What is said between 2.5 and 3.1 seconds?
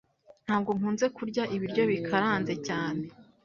cyane